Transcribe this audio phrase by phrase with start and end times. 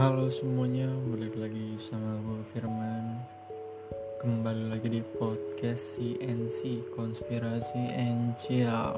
[0.00, 3.20] Halo semuanya, balik lagi sama gue Firman.
[4.16, 8.96] Kembali lagi di podcast CNC Konspirasi Angel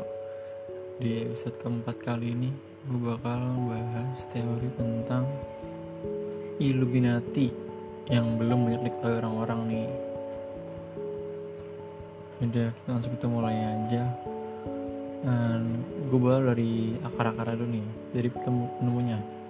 [1.03, 2.55] Di episode keempat kali ini
[2.87, 5.27] Gue bakal bahas teori tentang
[6.63, 7.51] Illuminati
[8.07, 9.91] Yang belum banyak diketahui orang-orang nih.
[12.47, 14.07] Udah kita langsung kita mulai aja.
[15.27, 19.42] Dan gue bawa dari akar-akar dulu nih Dari penemunya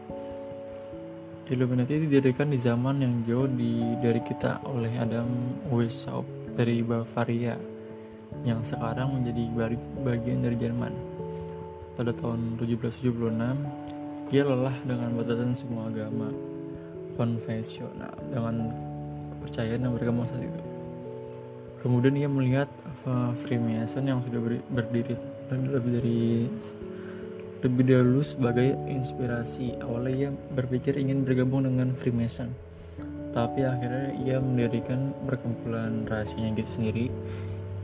[1.50, 5.26] Illuminati didirikan di zaman yang jauh di, dari kita oleh Adam
[5.74, 7.58] Weishaupt dari Bavaria
[8.46, 9.50] yang sekarang menjadi
[10.06, 10.94] bagian dari Jerman.
[11.98, 16.30] Pada tahun 1776, ia lelah dengan batasan semua agama
[17.18, 18.70] konvensional dengan
[19.34, 20.62] kepercayaan yang berkembang saat itu.
[21.82, 22.70] Kemudian ia melihat
[23.02, 25.18] uh, Freemason yang sudah berdiri
[25.50, 26.22] lebih dari
[27.62, 29.78] lebih dahulu sebagai inspirasi.
[29.78, 32.50] Awalnya ia berpikir ingin bergabung dengan Freemason,
[33.30, 37.06] tapi akhirnya ia mendirikan perkumpulan rahasianya gitu sendiri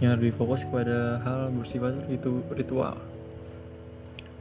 [0.02, 2.98] yang lebih fokus kepada hal bersifat itu ritual.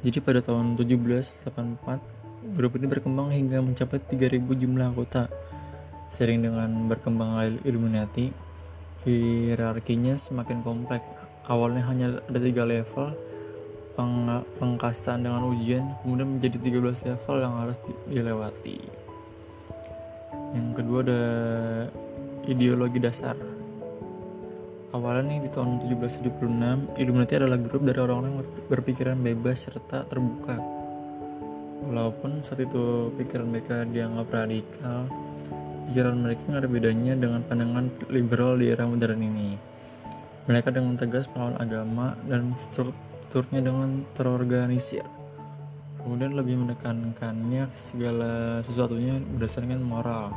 [0.05, 5.25] Jadi pada tahun 1784, grup ini berkembang hingga mencapai 3000 jumlah anggota.
[6.13, 8.29] Sering dengan berkembang Illuminati,
[9.03, 11.03] hierarkinya semakin kompleks.
[11.49, 13.17] Awalnya hanya ada tiga level,
[13.97, 14.29] peng
[14.61, 18.77] pengkastaan dengan ujian kemudian menjadi 13 level yang harus dilewati.
[20.53, 21.23] Yang kedua ada
[22.45, 23.33] ideologi dasar.
[24.93, 30.61] Awalnya nih di tahun 1776 Illuminati adalah grup dari orang-orang yang berpikiran bebas serta terbuka.
[31.89, 35.09] Walaupun saat itu pikiran mereka dianggap radikal
[35.87, 39.55] pikiran mereka nggak ada bedanya dengan pandangan liberal di era modern ini.
[40.47, 42.55] Mereka dengan tegas melawan agama dan
[43.27, 45.03] strukturnya dengan terorganisir.
[45.99, 50.31] Kemudian lebih menekankannya segala sesuatunya berdasarkan moral.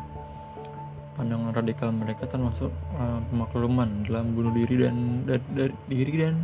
[1.14, 6.42] Pandangan radikal mereka termasuk uh, pemakluman dalam bunuh diri dan, dan, dan diri dan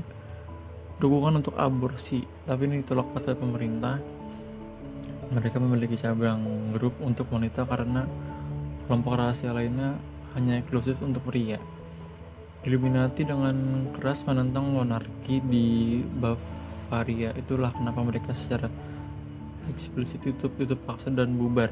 [1.03, 2.23] dukungan untuk aborsi.
[2.47, 3.99] Tapi ini ditolak oleh pemerintah.
[5.27, 8.07] Mereka memiliki cabang grup untuk wanita karena
[8.87, 9.99] kelompok rahasia lainnya
[10.39, 11.59] hanya eksklusif untuk pria.
[12.67, 17.31] Illuminati dengan keras menentang monarki di Bavaria.
[17.39, 18.67] Itulah kenapa mereka secara
[19.71, 21.71] eksplisit tutup tutup paksa dan bubar.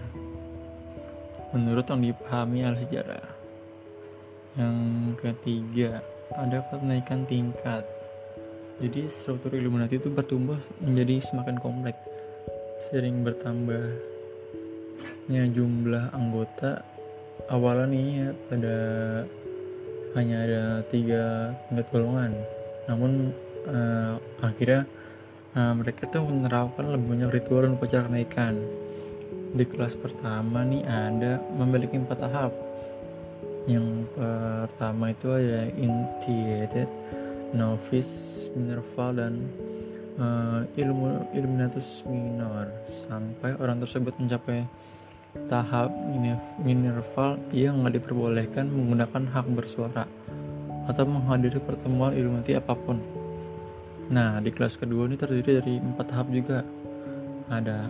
[1.50, 3.26] Menurut yang dipahami al sejarah.
[4.54, 4.78] Yang
[5.18, 5.98] ketiga,
[6.30, 7.82] ada kenaikan tingkat.
[8.78, 11.98] Jadi struktur Illuminati itu bertumbuh menjadi semakin kompleks.
[12.86, 13.98] Sering bertambahnya
[15.50, 16.86] jumlah anggota
[17.50, 18.76] awalnya nih ya, pada
[20.14, 22.32] hanya ada tiga tingkat golongan.
[22.86, 23.34] Namun
[23.66, 24.86] uh, akhirnya
[25.54, 28.54] uh, mereka tuh menerapkan lebih banyak ritual dan upacara kenaikan.
[29.54, 32.52] Di kelas pertama nih ada memiliki empat tahap.
[33.64, 36.90] Yang pertama itu ada initiated
[37.56, 39.34] novice minerval dan
[40.18, 42.68] uh, ilmu illuminatus minor.
[42.90, 44.66] Sampai orang tersebut mencapai
[45.50, 45.92] tahap
[46.62, 50.06] minerval yang nggak diperbolehkan menggunakan hak bersuara
[50.88, 53.00] atau menghadiri pertemuan Illuminati apa pun.
[54.12, 56.60] Nah, di kelas kedua ini terdiri dari empat tahap juga.
[57.48, 57.88] Ada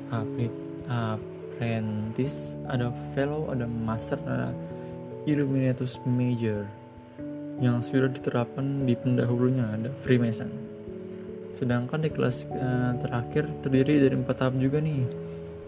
[0.87, 4.55] apprentice, ada fellow, ada master, ada
[5.25, 6.69] Illuminatus major
[7.63, 10.51] yang sudah diterapkan di pendahulunya ada Freemason.
[11.55, 15.07] Sedangkan di kelas uh, terakhir terdiri dari empat tahap juga nih.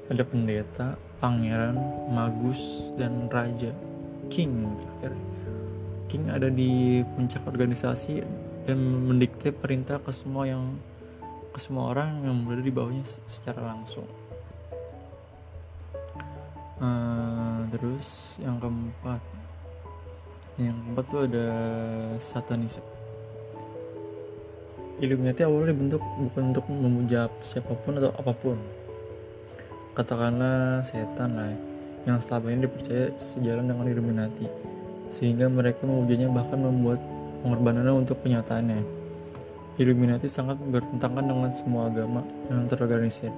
[0.07, 1.77] Ada pendeta, pangeran,
[2.13, 3.73] magus, dan raja.
[4.29, 5.13] King terakhir.
[6.07, 8.23] King ada di puncak organisasi
[8.67, 10.75] dan mendikte perintah ke semua yang
[11.55, 14.05] ke semua orang yang berada di bawahnya secara langsung.
[16.77, 19.23] Uh, terus yang keempat,
[20.61, 21.49] yang keempat tuh ada
[22.21, 22.85] satanisme.
[25.01, 28.61] Illuminati awalnya dibentuk bukan untuk memuja siapa pun atau apa pun,
[29.97, 31.51] katakanlah setan lah
[32.05, 34.47] yang selama ini dipercaya sejalan dengan Illuminati
[35.11, 37.01] sehingga mereka mewujudnya bahkan membuat
[37.41, 38.85] pengorbanannya untuk kenyataannya.
[39.77, 43.33] Illuminati sangat bertentangan dengan semua agama yang terorganisir.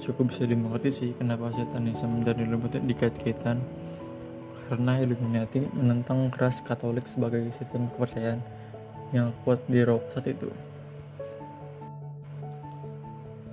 [0.00, 3.60] Cukup bisa dimengerti sih kenapa setanisme dan Illuminati dikait-kaitan
[4.68, 8.40] karena Illuminati menentang keras Katolik sebagai sistem kepercayaan
[9.14, 10.50] yang kuat di Eropa saat itu.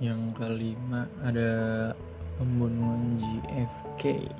[0.02, 1.50] Yang kelima ada
[2.38, 4.30] pembunuhan JFK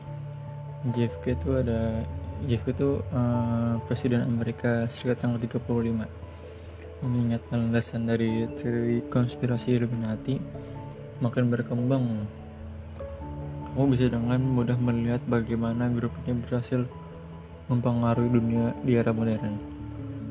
[0.94, 2.05] JFK itu ada
[2.44, 6.05] JFK itu uh, presiden Amerika Serikat yang ke-35
[7.05, 10.41] mengingat landasan dari teori konspirasi Illuminati
[11.20, 12.05] makin berkembang
[13.75, 16.87] kamu bisa dengan mudah melihat bagaimana grup ini berhasil
[17.67, 19.58] mempengaruhi dunia di era modern.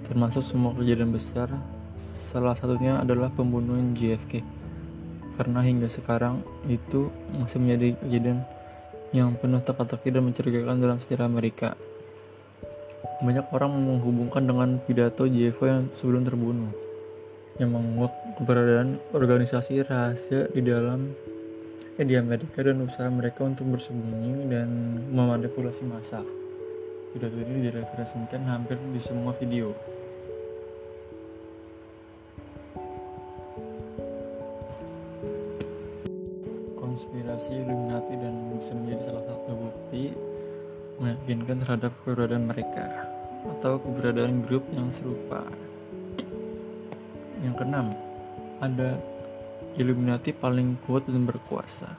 [0.07, 1.51] Termasuk semua kejadian besar,
[1.99, 4.62] salah satunya adalah pembunuhan JFK.
[5.33, 8.39] Karena hingga sekarang itu masih menjadi kejadian
[9.13, 11.77] yang penuh teka-teki dan mencurigakan dalam sejarah Amerika.
[13.21, 16.73] Banyak orang menghubungkan dengan pidato JFK yang sebelum terbunuh,
[17.61, 21.13] yang menguak keberadaan organisasi rahasia di dalam
[22.01, 24.69] eh, di Amerika dan usaha mereka untuk bersembunyi dan
[25.13, 26.25] memanipulasi massa.
[27.13, 29.92] Pidato ini direferensikan hampir di semua video.
[37.23, 40.11] Konspirasi Illuminati dan bisa menjadi salah satu bukti
[40.99, 42.83] meyakinkan terhadap keberadaan mereka
[43.47, 45.47] atau keberadaan grup yang serupa.
[47.39, 47.95] Yang keenam,
[48.59, 48.99] ada
[49.79, 51.95] Illuminati paling kuat dan berkuasa.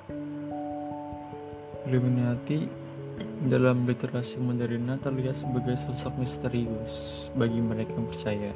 [1.89, 2.69] Illuminati
[3.49, 8.53] dalam literasi moderna terlihat sebagai sosok misterius bagi mereka yang percaya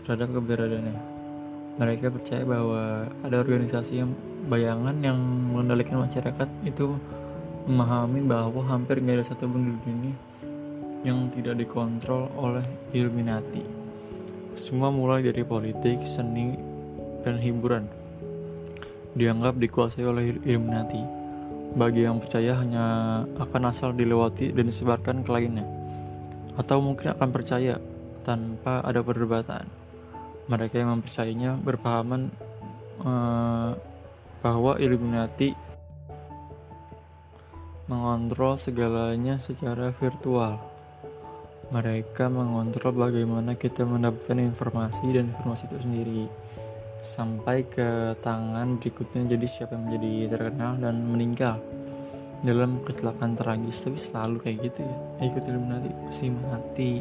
[0.00, 1.13] terhadap keberadaannya.
[1.74, 4.14] Mereka percaya bahwa ada organisasi yang
[4.46, 5.18] bayangan yang
[5.50, 6.94] mengendalikan masyarakat itu
[7.66, 10.16] memahami bahwa hampir nggak ada satu pun di dunia
[11.02, 13.64] yang tidak dikontrol oleh Illuminati.
[14.54, 16.54] Semua mulai dari politik, seni,
[17.26, 18.04] dan hiburan
[19.14, 21.02] dianggap dikuasai oleh Illuminati.
[21.74, 22.84] Bagi yang percaya hanya
[23.34, 25.66] akan asal dilewati dan disebarkan ke lainnya.
[26.54, 27.82] Atau mungkin akan percaya
[28.22, 29.83] tanpa ada perdebatan.
[30.44, 32.28] Mereka yang mempercayainya berpahaman
[33.00, 33.72] uh,
[34.44, 35.56] bahwa Illuminati
[37.88, 40.60] mengontrol segalanya secara virtual.
[41.72, 46.24] Mereka mengontrol bagaimana kita mendapatkan informasi dan informasi itu sendiri.
[47.00, 51.56] Sampai ke tangan berikutnya jadi siapa yang menjadi terkenal dan meninggal.
[52.44, 54.96] Dalam kecelakaan tragis tapi selalu kayak gitu ya.
[55.24, 56.92] Ikut Illuminati pasti mati.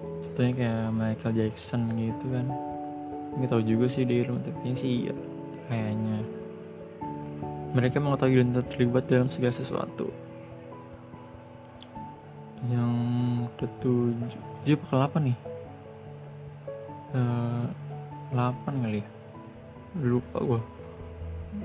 [0.00, 2.69] Contohnya kayak Michael Jackson gitu kan
[3.36, 5.14] nggak tahu juga sih di Illuminati tapi sih iya
[5.70, 6.18] kayaknya.
[7.70, 10.10] Mereka mengetahui dan terlibat dalam segala sesuatu.
[12.66, 12.92] Yang
[13.56, 15.36] ketujuh dia bakal apa nih.
[17.10, 17.66] Uh,
[18.34, 19.08] eh, 8 kali ya?
[19.98, 20.62] Lupa gue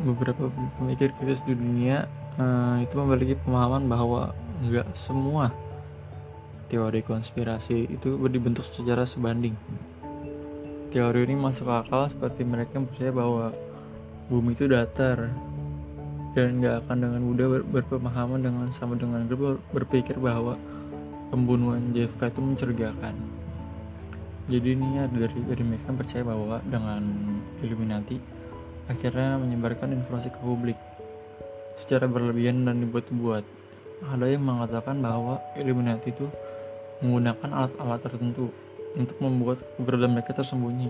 [0.01, 0.49] beberapa
[0.81, 2.09] pemikir kritis di dunia
[2.41, 4.33] uh, itu memiliki pemahaman bahwa
[4.65, 5.53] nggak semua
[6.65, 9.53] teori konspirasi itu dibentuk secara sebanding.
[10.95, 13.51] Teori ini masuk akal seperti mereka yang percaya bahwa
[14.31, 15.27] bumi itu datar.
[16.31, 19.27] Dan nggak akan dengan mudah ber berpemahaman dengan sama dengan
[19.75, 20.55] berpikir bahwa
[21.35, 23.11] pembunuhan JFK itu mencurigakan.
[24.47, 27.03] Jadi ini ya dari dari mereka percaya bahwa dengan
[27.59, 28.15] Illuminati
[28.87, 30.79] akhirnya menyebarkan informasi ke publik
[31.75, 33.43] secara berlebihan dan dibuat-buat.
[34.15, 36.31] Ada yang mengatakan bahwa Illuminati itu
[37.03, 38.47] menggunakan alat-alat tertentu
[38.95, 40.89] untuk membuat keberadaan mereka tersembunyi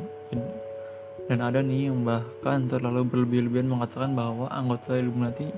[1.25, 5.49] dan ada nih yang bahkan terlalu berlebih-lebihan mengatakan bahwa anggota Illuminati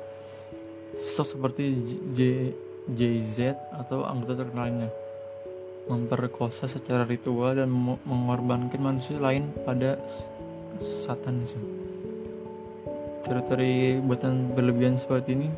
[0.95, 1.63] sosok seperti
[2.15, 2.19] J,
[2.87, 3.37] JZ
[3.75, 4.87] atau anggota terkenalnya
[5.91, 7.67] memperkosa secara ritual dan
[8.03, 9.99] mengorbankan manusia lain pada
[11.03, 11.63] satanisme.
[13.27, 15.49] Teori-teori buatan berlebihan seperti ini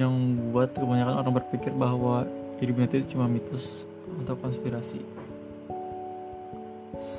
[0.00, 2.24] yang membuat kebanyakan orang berpikir bahwa
[2.56, 3.84] Illuminati itu cuma mitos
[4.24, 5.00] atau konspirasi.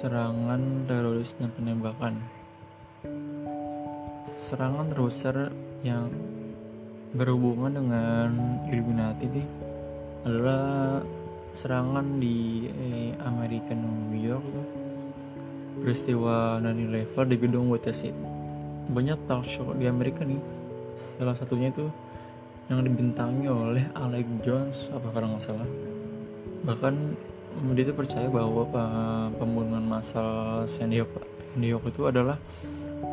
[0.01, 2.13] Serangan teroris dan penembakan.
[4.41, 5.49] Serangan terbesar
[5.81, 6.09] yang
[7.15, 8.29] berhubungan dengan
[8.67, 9.43] Illuminati ini
[10.25, 10.99] adalah
[11.55, 14.43] serangan di eh, Amerika New York
[15.79, 18.11] peristiwa 9/11 di gedung WTC
[18.91, 20.41] banyak talk show di Amerika nih
[21.15, 21.87] salah satunya itu
[22.67, 25.69] yang dibintangi oleh Alex Jones apa kalau nggak salah
[26.65, 27.13] bahkan
[27.71, 28.67] dia itu percaya bahwa
[29.39, 32.35] pembunuhan massal Hook itu adalah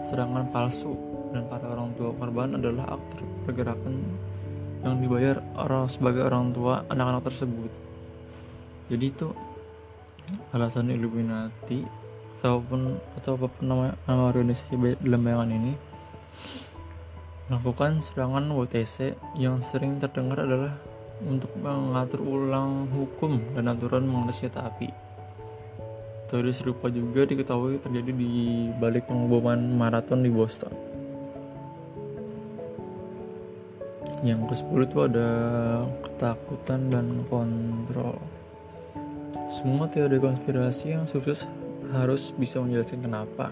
[0.03, 0.99] serangan palsu
[1.31, 4.03] dan para orang tua korban adalah aktor pergerakan
[4.83, 7.71] yang dibayar orang sebagai orang tua anak-anak tersebut.
[8.91, 9.31] Jadi itu
[10.51, 11.87] alasan Illuminati
[12.43, 15.73] ataupun atau apa pun nama, nama organisasi dalam bayangan ini
[17.47, 20.75] melakukan serangan WTC yang sering terdengar adalah
[21.27, 24.89] untuk mengatur ulang hukum dan aturan mengenai senjata api.
[26.31, 30.93] Teori serupa juga diketahui terjadi di balik pengeboman maraton di Boston.
[34.23, 35.29] yang ke 10 itu ada
[36.07, 38.23] ketakutan dan kontrol
[39.51, 41.45] semua teori konspirasi yang sukses
[41.91, 43.51] harus bisa menjelaskan kenapa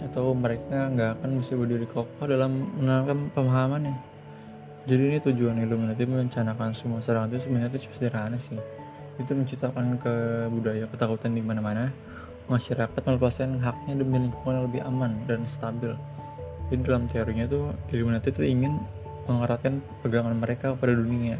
[0.00, 4.15] atau mereka nggak akan bisa berdiri kokoh dalam menanamkan pemahamannya.
[4.86, 8.54] Jadi ini tujuan Illuminati merencanakan semua serangan itu sebenarnya cuma sederhana sih.
[9.18, 10.14] Itu menciptakan ke
[10.94, 11.90] ketakutan di mana-mana.
[12.46, 15.90] Masyarakat melepaskan haknya demi lingkungan yang lebih aman dan stabil.
[16.70, 18.78] Jadi dalam teorinya tuh Illuminati itu ingin
[19.26, 21.34] mengeratkan pegangan mereka pada dunia.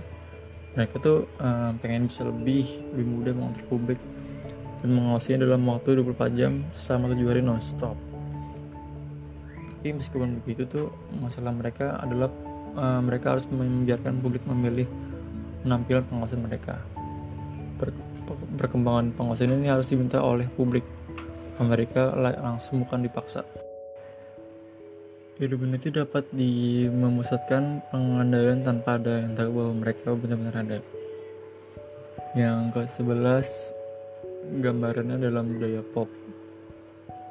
[0.75, 2.67] Mereka tuh uh, pengen bisa lebih
[2.99, 4.01] lebih mudah mengontrol publik
[4.83, 7.95] dan mengawasinya dalam waktu 24 jam selama 7 hari non-stop.
[9.55, 10.87] Tapi meskipun begitu tuh
[11.23, 12.27] masalah mereka adalah
[12.77, 14.87] uh, mereka harus membiarkan publik memilih
[15.65, 16.79] penampilan pengawasan mereka.
[17.81, 17.91] Ber
[18.57, 20.85] perkembangan pengawasan ini harus diminta oleh publik.
[21.57, 23.41] Amerika langsung bukan dipaksa.
[25.41, 26.29] Illuminati dapat
[26.93, 30.79] memusatkan pengandaian tanpa ada yang tahu bahwa mereka benar-benar ada.
[32.37, 33.49] Yang ke-11
[34.61, 36.09] gambarannya dalam budaya pop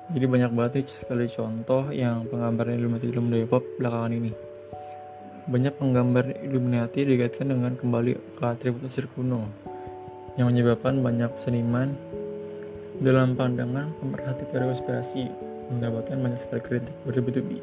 [0.05, 4.31] jadi banyak banget sekali contoh yang penggambaran Illuminati dalam budaya pop belakangan ini
[5.45, 9.45] banyak penggambar Illuminati dikaitkan dengan kembali ke atribut Mesir kuno
[10.35, 11.95] yang menyebabkan banyak seniman
[12.99, 15.23] dalam pandangan pemerhati teori konspirasi
[15.69, 17.59] mendapatkan banyak sekali kritik bertubi-tubi.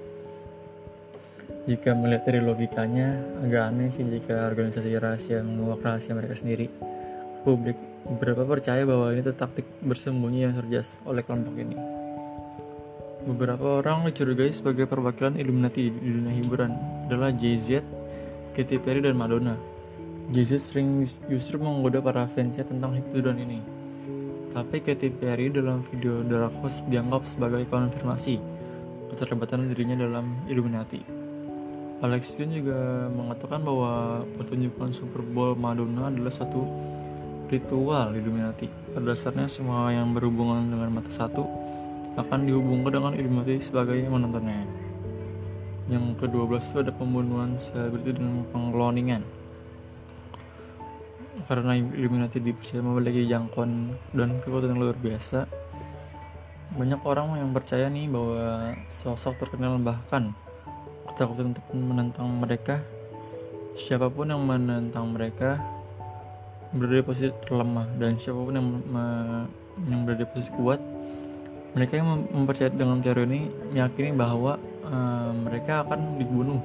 [1.63, 6.67] Jika melihat dari logikanya agak aneh sih jika organisasi rahasia menguak rahasia mereka sendiri.
[7.43, 11.79] Publik Beberapa percaya bahwa ini taktik bersembunyi yang cerdas oleh kelompok ini.
[13.23, 16.75] Beberapa orang dicurigai sebagai perwakilan Illuminati di dunia hiburan
[17.13, 17.85] adalah Jay-Z,
[18.57, 19.61] Katy Perry, dan Madonna.
[20.33, 23.61] Jay-Z sering justru menggoda para fansnya tentang hiburan ini.
[24.57, 28.41] Tapi Katy Perry dalam video Dark Horse dianggap sebagai konfirmasi
[29.13, 31.01] keterlibatan dirinya dalam Illuminati.
[32.03, 36.67] Alex Jones juga mengatakan bahwa pertunjukan Super Bowl Madonna adalah satu
[37.53, 38.67] ritual Illuminati.
[38.97, 41.47] Pada dasarnya semua yang berhubungan dengan mata satu
[42.17, 44.82] akan dihubungkan dengan Illuminati sebagai menontonnya.
[45.93, 49.23] Yang ke-12 itu ada pembunuhan selebriti dan pengkloningan.
[51.45, 55.45] Karena Illuminati dipercaya memiliki jangkauan dan kekuatan yang luar biasa,
[56.73, 60.33] banyak orang yang percaya nih bahwa sosok terkenal bahkan
[61.13, 62.81] ketakutan untuk menentang mereka
[63.77, 65.61] siapa pun yang menentang mereka
[66.73, 68.69] berada di posisi terlemah dan siapa pun yang
[69.85, 70.81] yang berada di posisi kuat
[71.77, 73.41] mereka yang mempercayai dengan teori ini
[73.77, 74.57] meyakini bahwa
[74.93, 76.61] uh, mereka akan dibunuh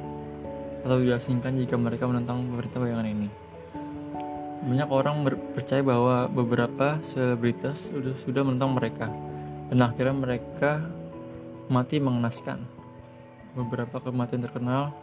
[0.84, 3.28] atau diasingkan jika mereka menentang pemerintah bayangan ini.
[4.68, 5.16] Banyak orang
[5.56, 9.08] percaya bahwa beberapa selebritas sudah sudah menentang mereka
[9.72, 10.84] dan akhirnya mereka
[11.72, 12.68] mati mengenaskan.
[13.58, 14.94] Beberapa kematian terkenal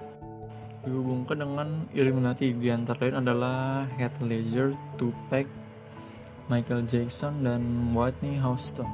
[0.85, 2.53] dihubungkan dengan Illuminati.
[2.55, 5.49] Di antara lain adalah Heath Ledger, Tupac,
[6.47, 8.87] Michael Jackson, dan Whitney Houston.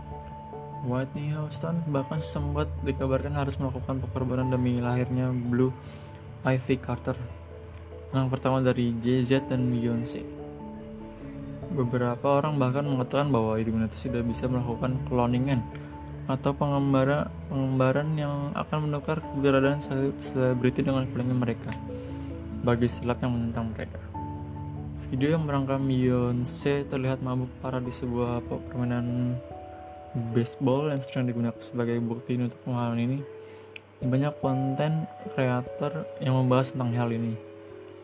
[0.80, 5.72] Whitney Houston bahkan sempat dikabarkan harus melakukan pengorbanan demi lahirnya Blue
[6.40, 7.20] Ivy Carter,
[8.16, 10.24] yang pertama dari Jay-Z dan Beyonce.
[11.70, 15.60] Beberapa orang bahkan mengatakan bahwa Illuminati sudah bisa melakukan cloningan
[16.26, 19.84] atau pengembaraan pengembaraan yang akan menukar keberadaan
[20.18, 21.70] selebriti dengan filmnya mereka
[22.64, 24.00] bagi silap yang menentang mereka.
[25.10, 29.36] Video yang merangkam Beyonce terlihat mabuk parah di sebuah permainan
[30.12, 33.18] baseball yang sedang digunakan sebagai bukti untuk pengalaman ini.
[34.00, 35.04] Banyak konten
[35.36, 37.36] kreator yang membahas tentang hal ini.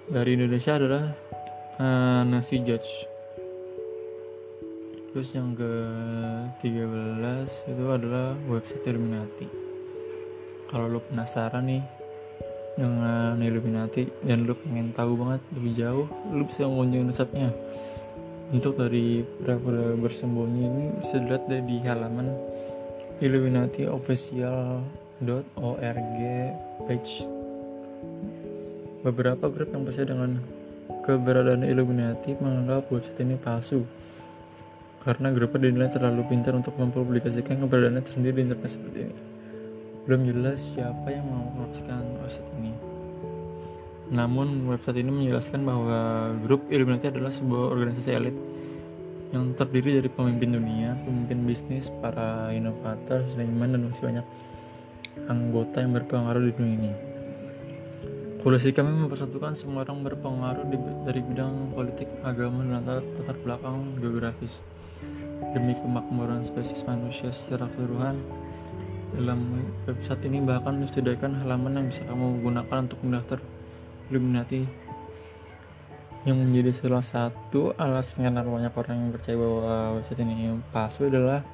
[0.07, 1.05] Dari Indonesia adalah
[1.81, 3.17] uh, Nasi Judge
[5.17, 5.73] terus yang ke
[6.61, 9.49] 13 itu adalah website Illuminati
[10.69, 11.81] kalau lo penasaran nih
[12.77, 17.49] dengan Illuminati dan lo pengen tahu banget lebih jauh lo bisa mengunjungi websitenya
[18.55, 22.31] untuk dari berapa bersembunyi ini bisa dilihat dari di halaman
[23.17, 26.19] Illuminati official.org
[26.87, 27.13] page
[29.01, 30.37] beberapa grup yang percaya dengan
[31.07, 33.87] keberadaan Illuminati menganggap website ini palsu
[35.07, 39.17] karena grupnya dinilai terlalu pintar untuk mempublikasikan keberadaannya sendiri di internet seperti ini.
[40.03, 42.96] Belum jelas siapa yang mau website ini.
[44.07, 48.37] Namun website ini menjelaskan bahwa grup Illuminati adalah sebuah organisasi elit
[49.35, 54.27] yang terdiri dari pemimpin dunia, pemimpin bisnis, para inovator, seniman, dan masih banyak
[55.27, 56.93] anggota yang berpengaruh di dunia ini.
[58.47, 63.99] Polisi kami mempersatukan semua orang berpengaruh di, dari bidang politik, agama, dan latar, latar belakang
[63.99, 64.63] geografis
[65.51, 68.23] demi kemakmuran spesies manusia secara keseluruhan.
[69.19, 73.39] Dalam website ini bahkan disediakan halaman yang bisa kamu gunakan untuk mendaftar
[74.11, 74.63] Illuminati.
[76.27, 81.47] Yang menjadi salah satu alasan karena banyak orang yang percaya bahwa website ini palsu adalah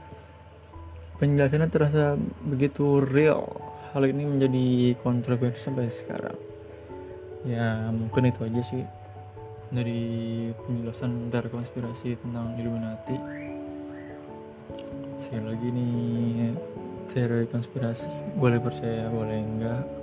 [1.20, 3.52] penjelasannya terasa begitu real.
[3.92, 6.38] Hal ini menjadi kontroversi sampai sekarang.
[7.44, 8.82] Ya mungkin itu aja sih
[9.68, 10.02] dari
[10.64, 13.16] penjelasan dari konspirasi tentang Illuminati.
[15.20, 16.56] Sekali lagi nih
[17.12, 18.08] teori konspirasi
[18.40, 20.01] boleh percaya boleh enggak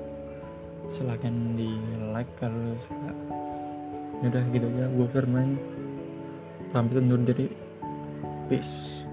[0.90, 1.70] silahkan di
[2.12, 3.14] like kalau suka.
[4.26, 4.90] Yaudah gitu aja.
[4.92, 5.56] Gue Firman.
[6.74, 7.48] Pamit undur diri.
[8.50, 9.09] Peace